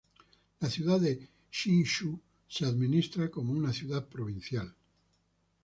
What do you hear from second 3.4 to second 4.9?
una ciudad provincial.